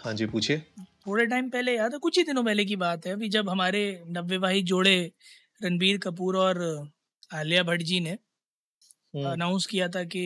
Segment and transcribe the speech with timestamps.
[0.00, 0.58] हाँ जी पूछिए।
[1.06, 3.82] थोड़े टाइम पहले याद है कुछ ही दिनों पहले की बात है अभी जब हमारे
[4.08, 4.94] नवविवाहित जोड़े
[5.60, 6.58] रणबीर कपूर और
[7.34, 10.22] आलिया भट्ट जी ने हम्म, अनाउंस किया था कि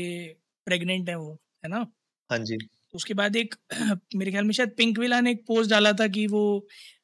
[0.67, 1.33] प्रेग्नेंट है वो
[1.65, 1.87] है ना?
[2.31, 2.57] हाँ जी।
[2.95, 3.55] उसके बाद एक
[4.17, 6.43] मेरे ख्याल में शायद पिंक विला ने एक पोस्ट डाला था कि वो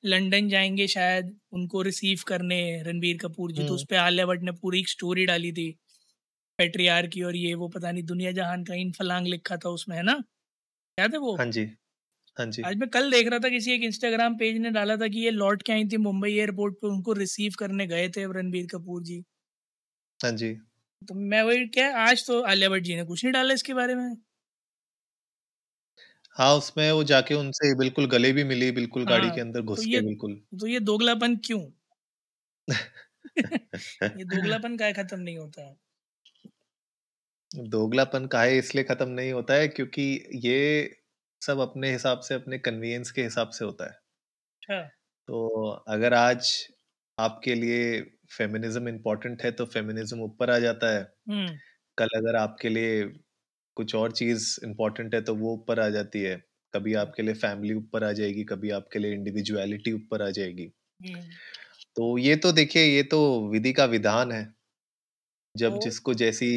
[0.04, 4.42] लंदन जाएँगे शायद उनको रिसीव करने रणबीर कपूर जी तो हम्म। उस पर आलिया भट्ट
[4.42, 5.70] ने पूरी एक स्टोरी डाली थी
[6.58, 9.96] पेट्रियार की और ये वो पता नहीं दुनिया जहान का इन फलांग लिखा था उसमें
[9.96, 10.22] है ना?
[10.98, 11.36] याद है वो?
[11.36, 11.64] हाँ जी।
[12.36, 15.08] हाँ जी। आज मैं कल देख रहा था किसी एक इंस्टाग्राम पेज ने डाला था
[15.08, 18.66] कि ये लौट के आई थी मुंबई एयरपोर्ट पे उनको रिसीव करने गए थे रणबीर
[18.72, 19.22] कपूर जी।
[20.20, 20.60] हाँ जी।
[21.02, 23.94] तो मैं वही क्या आज तो आलिया भट्ट जी ने कुछ नहीं डाला इसके बारे
[23.94, 24.20] में?
[26.36, 29.84] हाँ उसमें वो जाके उनसे बिल्कुल गले भी मिली बिल्कुल गाड़ी हाँ, के अंदर घुस
[29.84, 31.60] तो के बिल्कुल। तो ये दोगलापन क्यों?
[34.14, 35.76] ये दोगलापन का खत्म नहीं होता है।
[37.50, 40.02] दोगलापन काहे इसलिए खत्म नहीं होता है क्योंकि
[40.44, 40.56] ये
[41.42, 44.00] सब अपने हिसाब से अपने कन्वीनियंस के हिसाब से होता है।
[44.62, 44.90] अच्छा।
[45.28, 46.50] तो अगर आज
[47.18, 51.60] आपके लिए फेमिनिज्म इम्पोर्टेंट है तो फेमिनिज्म ऊपर आ जाता है। हम्म
[51.98, 53.04] कल अगर आपके लिए
[53.76, 56.36] कुछ और चीज़ इम्पोर्टेंट है तो वो ऊपर आ जाती है।
[56.74, 60.66] कभी आपके लिए फैमिली ऊपर आ जाएगी कभी आपके लिए इंडिविजुअलिटी ऊपर आ जाएगी।
[61.00, 61.40] हम्म,
[61.96, 64.44] तो ये तो देखिए ये तो विधि का विधान है।
[65.54, 66.50] जब तो जिसको जैसी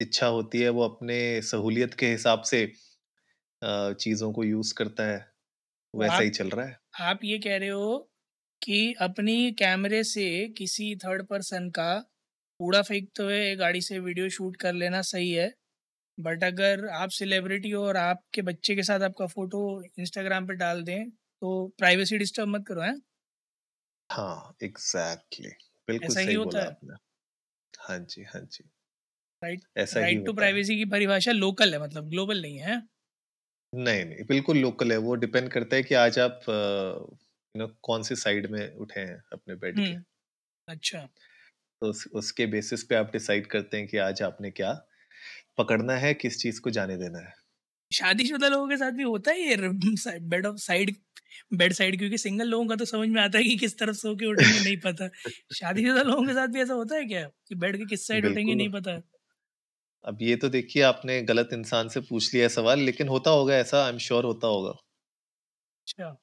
[0.00, 2.64] इच्छा होती है वो अपने सहूलियत के हिसाब से
[3.62, 5.18] अ, चीज़ों को यूज़ करता है
[5.94, 7.98] तो वैसा ही चल रहा है। आप ये कह रहे हो
[8.62, 10.24] कि अपनी कैमरे से
[10.58, 11.92] किसी थर्ड पर्सन का
[12.60, 15.52] कूड़ा फेंकते हुए गाड़ी से वीडियो शूट कर लेना सही है
[16.18, 19.62] बट अगर आप सेलिब्रिटी हो और आपके बच्चे के साथ आपका फ़ोटो
[19.98, 23.00] इंस्टाग्राम पे डाल दें तो प्राइवेसी डिस्टर्ब मत करो हैं?
[24.10, 25.50] हाँ एग्जैक्टली
[25.88, 26.94] बिल्कुल ऐसा ही सही होता बोला है। आपने।
[27.80, 28.70] हाँ जी हाँ जी।
[29.42, 32.58] राइट ऐसा ही राइट टू होता है। प्राइवेसी की परिभाषा लोकल है मतलब ग्लोबल नहीं
[32.60, 32.80] है?
[33.72, 38.02] नहीं नहीं बिल्कुल लोकल है। वो डिपेंड करता है कि आज आप यू नो कौन
[38.02, 39.98] सी साइड में उठे हैं अपने बेड के।
[40.68, 41.08] अच्छा।
[41.82, 44.72] तो उस, उसके बेसिस पे आप डिसाइड करते हैं कि आज आपने क्या
[45.58, 47.34] पकड़ना है किस चीज़ को जाने देना है।
[47.90, 49.56] शादीशुदा लोगों के साथ भी होता है ये
[50.28, 50.94] bed of side
[51.54, 51.98] bed side?
[51.98, 54.60] क्योंकि सिंगल लोगों का तो समझ में आता है कि किस तरफ़ सो के उठेंगे
[54.60, 55.08] नहीं पता।
[55.54, 57.24] शादीशुदा लोगों के साथ भी ऐसा होता है क्या?
[57.48, 58.96] कि बेड के किस साइड उठेंगे बिल्कुल। नहीं पता?
[60.04, 63.84] अब ये तो देखिए आपने गलत इंसान से पूछ लिया सवाल लेकिन होता होगा ऐसा
[63.84, 64.74] आई एम श्योर होता होगा।
[65.86, 66.18] अच्छा।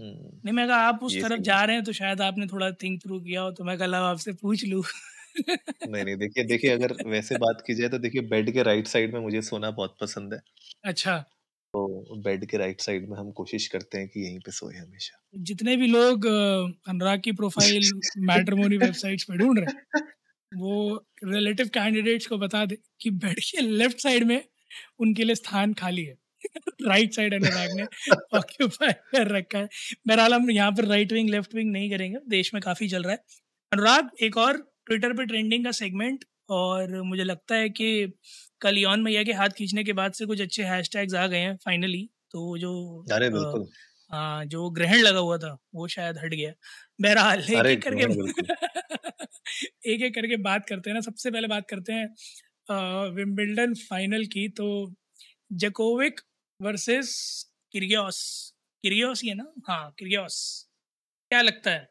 [0.00, 2.70] हम्म, नहीं मैं कहा आप उस ये तरफ़ जा रहे हैं तो शायद आपने थोड़ा
[2.74, 4.82] थिंक थ्रू किया हो तो मैं कल आपसे पूछ लूँ।
[5.84, 9.14] नहीं नहीं देखिए देखिए अगर वैसे बात की जाए तो देखिए बेड के राइट साइड
[9.14, 10.40] में मुझे सोना बहुत पसंद है।
[10.84, 11.24] अच्छा।
[11.74, 15.22] तो बेड के राइट साइड में हम कोशिश करते हैं कि यहीं पे सोए हमेशा।
[15.40, 17.92] जितने भी लोग अ, अनुराग की प्रोफ़ाइल
[18.26, 19.74] मैट्रिमोनी वेबसाइट्स पे ढूंढ रहे हैं।
[20.52, 24.42] वो रिलेटिव कैंडिडेट्स को बता दे कि बेड के लेफ़्ट साइड में
[25.00, 26.14] उनके लिए स्थान खाली है।
[26.88, 27.82] राइट साइड अनुराग ने
[28.38, 29.68] ऑक्यूपाई कर रखा है।
[30.08, 33.12] बहरहाल हम यहाँ पर राइट विंग लेफ़्ट विंग नहीं करेंगे। देश में काफ़ी चल रहा
[33.12, 33.18] है।
[33.72, 38.12] अनुराग एक और ट्विटर पे ट्रेंडिंग का सेगमेंट और मुझे लगता है कि
[38.60, 41.56] कल यौन मैया के हाथ खींचने के बाद से कुछ अच्छे हैशटैग्स आ गए हैं
[41.56, 42.72] फाइनली तो जो
[43.12, 43.66] अरे बिल्कुल।
[44.10, 46.52] हाँ जो ग्रहण लगा हुआ था वो शायद हट गया।
[47.00, 48.06] बहरहाल एक एक करके
[49.92, 54.48] एक एक करके बात करते हैं ना सबसे पहले बात करते हैं विम्बल्डन फाइनल की
[54.60, 54.68] तो
[55.56, 56.20] जकोविक
[56.60, 57.14] वर्सेस
[57.72, 58.20] किर्गियोस
[58.84, 59.52] किर्गियोस ही है ना?
[59.68, 60.38] हाँ किर्गियोस
[61.30, 61.88] क्या लगता है?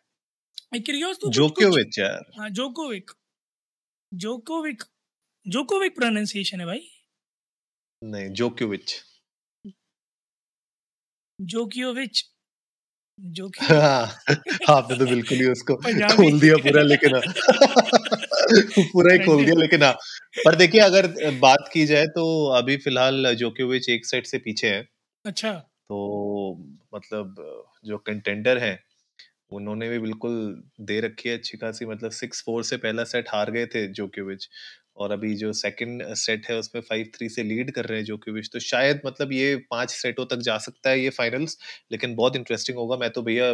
[0.74, 3.12] ये किर्गियोस तो जोकोविच यार। हाँ जोकोविक।
[4.12, 4.84] जोकोविक
[5.46, 6.88] जोकोविक प्रोनाउंसिएशन है भाई।
[8.02, 8.96] नहीं जोकोविच।
[11.40, 12.24] जोकियोविच।
[13.24, 14.04] जोकियो हाँ
[14.70, 17.22] आपने तो बिल्कुल ही उसको खोल दिया पूरा लेकिन हाँ।
[18.80, 19.94] पूरा ही खोल दिया लेकिन हाँ।
[20.46, 21.08] पर देखिए अगर
[21.40, 24.88] बात की जाए तो अभी फ़िलहाल जोकोविच एक सेट से पीछे है।
[25.26, 26.58] अच्छा। तो
[26.96, 27.36] मतलब
[27.86, 28.80] जो कंटेंडर हैं
[29.52, 33.52] उन्होंने भी बिल्कुल दे रखी है अच्छी खासी मतलब सिक्स फोर से पहला सेट हार
[33.52, 34.50] गए थे जोकोविच
[35.02, 38.50] और अभी जो सेकंड सेट है उसमें फाइव थ्री से लीड कर रहे हैं जोकोविच
[38.54, 41.58] तो शायद मतलब ये पाँच सेटों तक जा सकता है ये फाइनल्स
[41.92, 43.52] लेकिन बहुत इंटरेस्टिंग होगा मैं तो भैया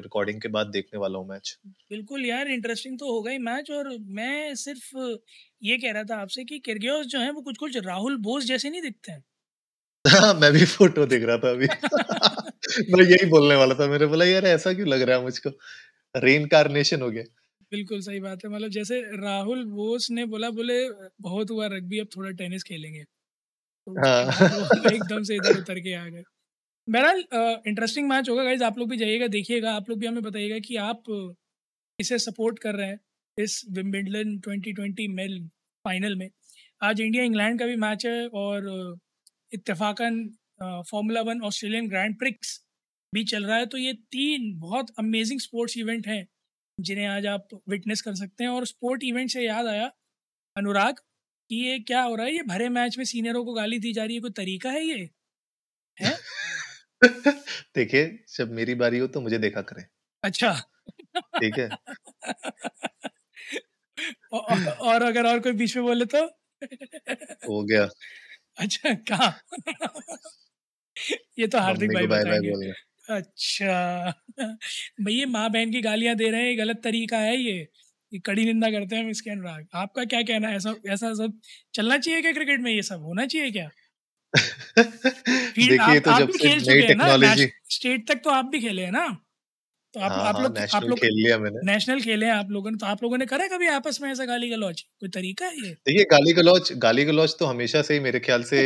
[0.00, 1.56] रिकॉर्डिंग के बाद देखने वाला हूँ मैच
[1.90, 4.96] बिल्कुल यार इंटरेस्टिंग तो होगा ही मैच और मैं सिर्फ़
[5.62, 8.70] ये कह रहा था आपसे कि किर्गियोस जो है वो कुछ कुछ राहुल बोस जैसे
[8.70, 9.22] नहीं दिखते हैं
[10.40, 11.68] मैं भी फ़ोटो देख रहा था अभी।
[12.92, 15.50] मैं यही बोलने वाला था, मेरे बोला यार ऐसा क्यों लग रहा है मुझको?
[16.14, 17.24] रीइन्कार्नेशन हो गया।
[17.72, 20.74] बिल्कुल सही बात है मतलब जैसे राहुल बोस ने बोला बोले
[21.22, 23.02] बहुत हुआ रग्बी अब थोड़ा टेनिस खेलेंगे।
[23.62, 24.24] तो हाँ।
[24.74, 26.22] वो एकदम से इधर उतर के आ गए।
[26.88, 27.24] बहरहाल
[27.66, 30.76] इंटरेस्टिंग मैच होगा गाइज़ आप लोग भी जाइएगा देखिएगा, आप लोग भी हमें बताइएगा कि
[30.84, 31.04] आप
[31.98, 33.00] इसे सपोर्ट कर रहे हैं,
[33.38, 35.40] इस विंबलडन 2020 मेल
[35.84, 36.28] फाइनल में।
[36.82, 38.68] आज इंडिया इंग्लैंड का भी मैच है और
[39.52, 40.20] इत्तेफ़ाकन
[40.60, 42.50] अ, फ़ॉर्मूला 1 ऑस्ट्रेलियन ग्रैंड प्रिक्स
[43.12, 46.26] भी चल रहा है, तो ये तीन बहुत अमेज़िंग स्पोर्ट्स इवेंट हैं,
[46.80, 49.92] जिन्हें आज आप विटनेस कर सकते हैं और स्पोर्ट इवेंट से याद आया,
[50.56, 50.94] अनुराग,
[51.48, 52.32] कि ये क्या हो रहा है?
[52.32, 55.10] ये भरे मैच में सीनियरों को गाली दी जा रही है, कोई तरीका है ये?
[56.00, 56.16] हैं?
[57.76, 59.86] देखिए, जब मेरी बारी हो तो मुझे देखा करें।
[60.22, 60.52] अच्छा।
[61.16, 61.68] ठीक है?
[64.34, 66.26] औ औ और अगर और कोई बीच में बोले तो?
[67.48, 67.88] हो गया।
[68.58, 69.40] अच्छा, कहा
[71.38, 72.72] ये तो हार्दिक भाई बताएँगे।
[73.10, 74.12] अच्छा,
[75.00, 77.68] भैया माँ-बहन की गालियाँ दे रहे हैं, ये गलत तरीका है ये।
[78.12, 80.56] ये कड़ी निंदा करते हैं हम इसके अनुराग। आपका क्या कहना है?
[80.56, 81.40] ऐसा ऐसा सब
[81.74, 83.02] चलना चाहिए क्या क्रिकेट में ये सब?
[83.02, 83.70] होना चाहिए क्या?
[85.68, 87.04] देखिए, आप तो आप जब भी से खेल नई चुके हैं ना?
[87.04, 89.24] टेक्नोलॉजी स्टेट तक तो आप भी खेले हैं ना?
[89.94, 92.32] तो आप हाँ, आप हाँ, लोग आप नेशनल लोग खेल लिया मैंने। नेशनल खेले हैं
[92.34, 94.80] आप लोगों ने, तो आप लोगों ने करा है कभी आपस में ऐसा गाली-गलौज?
[95.00, 95.76] कोई तरीका है ये?
[95.86, 98.60] देखिए, गाली गलौज गाली गलौज तो हमेशा से ही मेरे ख़्याल से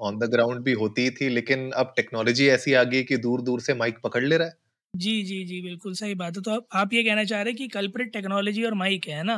[0.00, 3.60] ऑन द ग्राउंड भी होती थी, लेकिन अब टेक्नोलॉजी ऐसी आ गई है कि दूर-दूर
[3.62, 4.56] से माइक पकड़ ले रहा है।
[4.94, 7.56] जी, जी, जी, बिल्कुल सही बात है। तो आप आप ये कहना चाह रहे हैं
[7.56, 9.36] कि कल्प्रिट टेक्नोलॉजी और माइक है, है ना?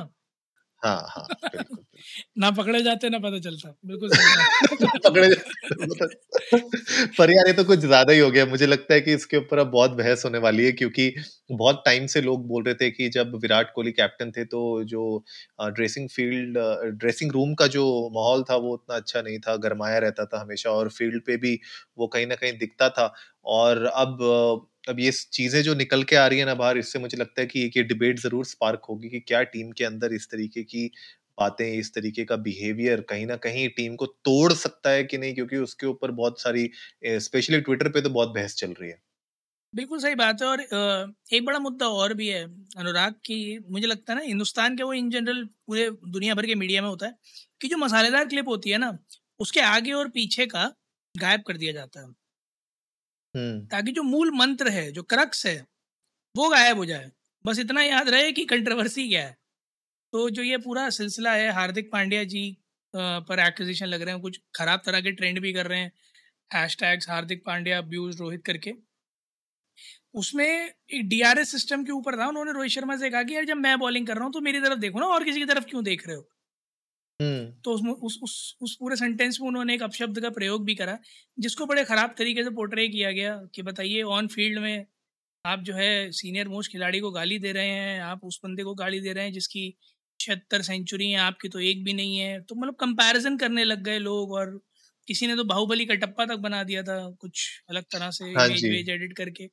[0.83, 1.85] हाँ, हाँ, बिल्कुल।
[2.39, 4.11] ना पकड़े जाते, ना पता चलता। बिल्कुल
[5.05, 5.29] पकड़े
[7.19, 9.59] पर यार ये तो कुछ ज़्यादा ही हो गया। मुझे लगता है कि इसके ऊपर
[9.59, 11.13] अब बहुत बहस होने वाली है क्योंकि
[11.53, 15.05] बहुत टाइम से लोग बोल रहे थे कि जब विराट कोहली कैप्टन थे तो जो
[15.71, 16.59] ड्रेसिंग फ़ील्ड
[16.99, 17.85] ड्रेसिंग रूम का जो
[18.15, 21.59] माहौल था वो उतना अच्छा नहीं था, गरमाया रहता था हमेशा और फ़ील्ड पे भी
[21.99, 23.13] वो कहीं ना कहीं दिखता था।
[23.49, 24.19] और अब
[24.85, 27.47] अब ये चीज़ें जो निकल के आ रही है ना बाहर इससे मुझे लगता है
[27.47, 30.87] कि एक ये डिबेट ज़रूर स्पार्क होगी कि क्या टीम के अंदर इस तरीके की
[31.39, 35.35] बातें, इस तरीके का बिहेवियर कहीं न कहीं टीम को तोड़ सकता है कि नहीं
[35.35, 36.71] क्योंकि उसके ऊपर बहुत सारी
[37.21, 39.01] स्पेशली ट्विटर पे तो बहुत बहस चल रही है।
[39.73, 42.43] बिल्कुल सही बात है और एक बड़ा मुद्दा और भी है
[42.79, 43.37] अनुराग की
[43.69, 46.89] मुझे लगता है ना हिंदुस्तान के वो इन जनरल पूरे दुनिया भर के मीडिया में
[46.89, 47.15] होता है
[47.61, 48.97] कि जो मसालेदार क्लिप होती है ना
[49.41, 50.65] उसके आगे और पीछे का
[51.15, 52.07] गायब कर दिया जाता है।
[53.71, 55.57] ताकि जो मूल मंत्र है, जो क्रक्स है,
[56.35, 57.11] वो गायब हो जाए।
[57.45, 59.37] बस इतना याद रहे कि कंट्रोवर्सी क्या है।
[60.13, 62.47] तो जो ये पूरा सिलसिला है, हार्दिक पांड्या जी
[62.95, 65.93] पर एक्विजिशन लग रहे हैं, कुछ खराब तरह के ट्रेंड भी कर रहे हैं
[66.51, 68.75] hash tags Hardik Pandya abuse Rohit करके।
[70.15, 73.57] उसमें एक डीआरएस सिस्टम के ऊपर था, उन्होंने रोहित शर्मा से कहा कि यार जब
[73.59, 75.85] मैं बॉलिंग कर रहा हूँ तो मेरी तरफ़ देखो ना, और किसी की तरफ़ क्यों
[75.85, 76.25] देख रहे हुँ।
[77.65, 80.99] तो उसमें उस उस उस पूरे सेंटेंस में उन्होंने एक अपशब्द का प्रयोग भी करा
[81.39, 84.87] जिसको बड़े ख़राब तरीके से पोर्ट्रे किया गया कि बताइए ऑन फ़ील्ड में
[85.45, 88.75] आप जो है सीनियर मोस्ट खिलाड़ी को गाली दे रहे हैं आप उस बंदे को
[88.77, 89.65] गाली दे रहे हैं जिसकी
[90.21, 93.99] छिहत्तर सेंचुरी है आपकी तो एक भी नहीं है। तो मतलब कंपैरिजन करने लग गए
[94.01, 94.59] लोग और
[95.09, 98.47] किसी ने तो बाहुबली का टप्पा तक बना दिया था कुछ अलग तरह से हाँ
[98.59, 99.47] इमेज एडिट करके।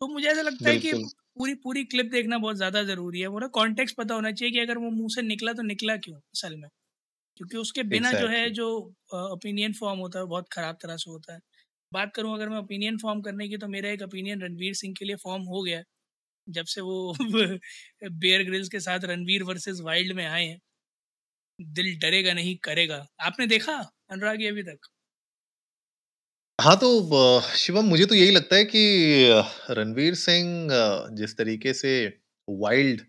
[0.00, 0.94] तो मुझे ऐसा लगता है कि
[1.34, 4.60] पूरी पूरी क्लिप देखना बहुत ज़्यादा ज़रूरी है। वो ना कॉन्टेक्स्ट पता होना चाहिए कि
[4.60, 6.68] अगर वो मुँह से निकला तो निकला क्यों असल में?
[7.36, 8.66] क्योंकि उसके बिना जो है जो
[9.14, 11.40] ओपिनियन फॉर्म होता है बहुत ख़राब तरह से होता है।
[11.92, 15.04] बात करूँ अगर मैं ओपिनियन फॉर्म करने की तो मेरा एक ओपिनियन रणवीर सिंह के
[15.04, 15.82] लिए फॉर्म हो गया
[16.48, 17.14] जब से वो
[18.04, 20.58] बेयर ग्रिल्स के साथ रणवीर वर्सेस वाइल्ड में आए हैं।
[21.58, 23.76] दिल डरेगा नहीं करेगा। आपने देखा
[24.10, 24.90] अनुराग अभी तक?
[26.58, 28.80] हाँ, तो शिवम मुझे तो यही लगता है कि
[29.70, 30.68] रणवीर सिंह
[31.16, 31.92] जिस तरीके से
[32.48, 33.00] वाइल्ड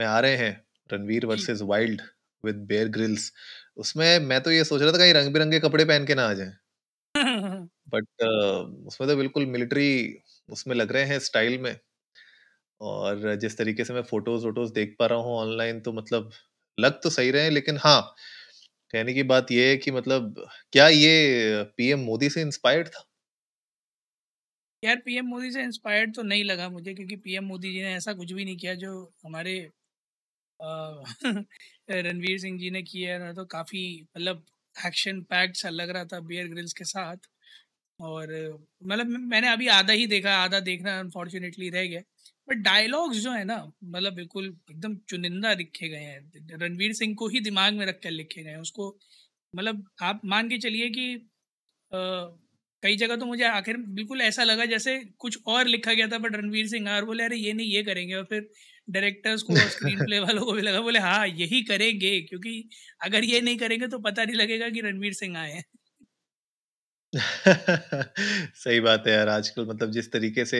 [0.00, 0.52] में आ रहे हैं,
[0.90, 2.02] Ranveer versus wild
[2.44, 3.32] with Bear Grylls,
[3.78, 6.52] उसमें मैं तो ये सोच रहा था कहीं रंग-बिरंगे कपड़े पहन के ना आ जाएँ।
[7.88, 9.88] बट uh, उसमें तो बिल्कुल मिलिट्री
[10.48, 11.74] उसमें लग रहे हैं स्टाइल में
[12.80, 16.30] और जिस तरीके से मैं फ़ोटोज़-वोटोज़ देख पा रहा हूँ ऑनलाइन तो मतलब
[16.78, 18.00] लग तो सही रहे हैं लेकिन हाँ,
[18.94, 20.34] कहने की बात ये है कि मतलब
[20.72, 23.04] क्या ये पीएम मोदी से इंस्पायर्ड था?
[24.82, 28.12] यार पीएम मोदी से इंस्पायर्ड तो नहीं लगा मुझे क्योंकि पीएम मोदी जी ने ऐसा
[28.14, 28.92] कुछ भी नहीं किया जो
[29.24, 29.54] हमारे
[31.90, 33.82] रणवीर सिंह जी ने किया है तो काफ़ी
[34.16, 34.44] मतलब
[34.76, 37.16] एक्शन पैक्ड सा लग रहा था बियर ग्रिल्स के साथ।
[37.98, 38.32] और
[38.84, 42.00] मतलब मैंने अभी आधा ही देखा, आधा देखना अनफॉर्चुनेटली रह गया।
[42.48, 47.28] बट डायलॉग्स जो है ना मतलब बिल्कुल एकदम चुनिंदा लिखे गए हैं। रणवीर सिंह को
[47.28, 48.88] ही दिमाग में रख कर लिखे गए हैं। उसको
[49.54, 51.06] मतलब आप मान के चलिए कि
[52.82, 56.36] कई जगह तो मुझे आखिर बिल्कुल ऐसा लगा जैसे कुछ और लिखा गया था बट
[56.36, 58.50] रणवीर सिंह और बोले, अरे, ये नहीं, ये करेंगे। और फिर
[58.90, 62.54] डायरेक्टर्स को स्क्रीन प्ले वालों को भी लगा बोले हाँ यही करेंगे क्योंकि
[63.02, 65.64] अगर ये नहीं करेंगे तो पता नहीं लगेगा कि रणवीर सिंह आए हैं.
[68.54, 70.58] सही बात है यार आजकल मतलब जिस तरीके से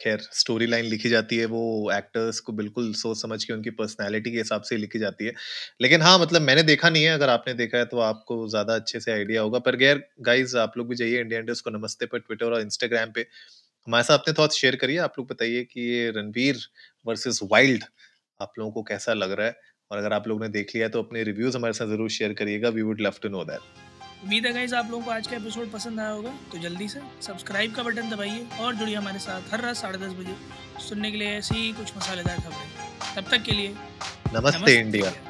[0.00, 1.60] खैर स्टोरी लाइन लिखी जाती है वो
[1.92, 5.32] एक्टर्स को बिल्कुल सोच समझ के उनकी पर्सनालिटी के हिसाब से लिखी जाती है।
[5.80, 9.00] लेकिन हाँ मतलब मैंने देखा नहीं है अगर आपने देखा है तो आपको ज़्यादा अच्छे
[9.00, 12.18] से आइडिया होगा पर गैर गाइज़ आप लोग भी जाइए इंडिया इंडस्ट को नमस्ते पर
[12.20, 13.26] ट्विटर और इंस्टाग्राम पे।
[13.86, 16.58] हमारे साथ अपने थॉट्स शेयर करिए। आप लोग बताइए कि ये रणवीर
[17.06, 17.84] वर्सेस वाइल्ड
[18.40, 19.54] आप लोगों को कैसा लग रहा है?
[19.90, 22.32] और अगर आप लोगों ने देख लिया है तो अपने रिव्यूज़ हमारे साथ ज़रूर शेयर
[22.32, 23.78] करिएगा। We would love to know that
[24.24, 27.00] उम्मीद है गाइज़ आप लोगों को आज का एपिसोड पसंद आया होगा। तो जल्दी से
[27.22, 30.34] सब्सक्राइब का बटन दबाइए और जुड़िए हमारे साथ हर रात साढ़े दस बजे
[30.88, 35.08] सुनने के लिए ऐसी ही कुछ मसालेदार खबरें। तब तक के लिए नमस्ते, नमस्ते इंडिया,
[35.08, 35.29] इंडिया।